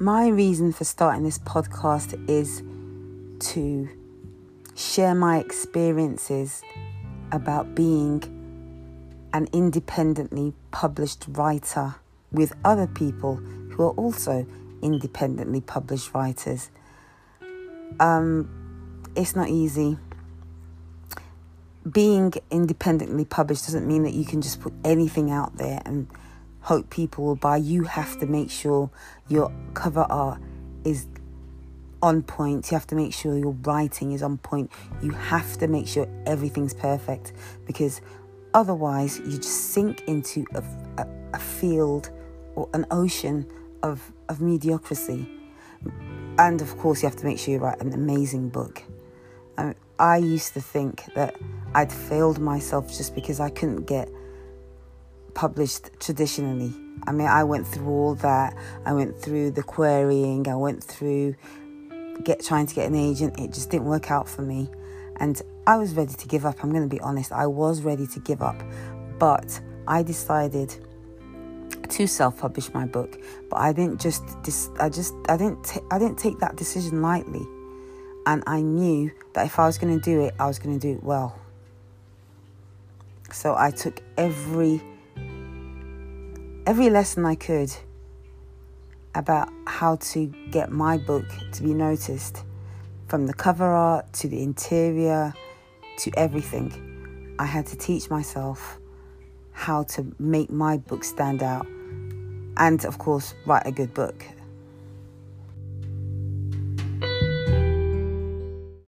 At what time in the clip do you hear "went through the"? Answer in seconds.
58.92-59.62